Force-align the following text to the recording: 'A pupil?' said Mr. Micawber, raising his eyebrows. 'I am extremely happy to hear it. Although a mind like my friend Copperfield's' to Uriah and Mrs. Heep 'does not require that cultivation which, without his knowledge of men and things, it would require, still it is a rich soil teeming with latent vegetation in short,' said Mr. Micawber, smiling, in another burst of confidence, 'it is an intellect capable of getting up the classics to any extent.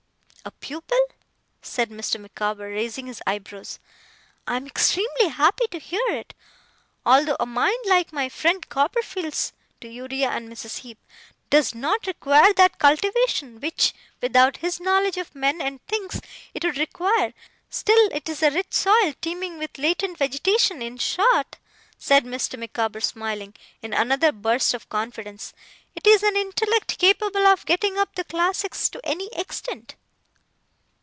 'A 0.43 0.49
pupil?' 0.53 0.97
said 1.61 1.91
Mr. 1.91 2.19
Micawber, 2.19 2.67
raising 2.67 3.05
his 3.05 3.21
eyebrows. 3.27 3.77
'I 4.47 4.55
am 4.55 4.65
extremely 4.65 5.27
happy 5.27 5.67
to 5.67 5.77
hear 5.77 6.01
it. 6.09 6.33
Although 7.05 7.37
a 7.39 7.45
mind 7.45 7.77
like 7.85 8.11
my 8.11 8.27
friend 8.27 8.67
Copperfield's' 8.67 9.53
to 9.81 9.87
Uriah 9.87 10.31
and 10.31 10.49
Mrs. 10.49 10.79
Heep 10.79 10.97
'does 11.51 11.75
not 11.75 12.07
require 12.07 12.51
that 12.53 12.79
cultivation 12.79 13.59
which, 13.59 13.93
without 14.19 14.57
his 14.57 14.79
knowledge 14.79 15.17
of 15.17 15.35
men 15.35 15.61
and 15.61 15.79
things, 15.85 16.19
it 16.55 16.65
would 16.65 16.79
require, 16.79 17.35
still 17.69 18.07
it 18.11 18.27
is 18.27 18.41
a 18.41 18.49
rich 18.49 18.73
soil 18.73 19.13
teeming 19.21 19.59
with 19.59 19.77
latent 19.77 20.17
vegetation 20.17 20.81
in 20.81 20.97
short,' 20.97 21.57
said 21.99 22.25
Mr. 22.25 22.57
Micawber, 22.57 22.99
smiling, 23.01 23.53
in 23.83 23.93
another 23.93 24.31
burst 24.31 24.73
of 24.73 24.89
confidence, 24.89 25.53
'it 25.93 26.07
is 26.07 26.23
an 26.23 26.35
intellect 26.35 26.97
capable 26.97 27.45
of 27.45 27.63
getting 27.67 27.99
up 27.99 28.15
the 28.15 28.23
classics 28.23 28.89
to 28.89 28.99
any 29.05 29.27
extent. 29.33 29.93